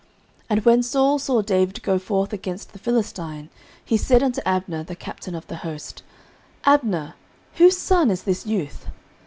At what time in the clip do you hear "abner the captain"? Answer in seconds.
4.47-5.35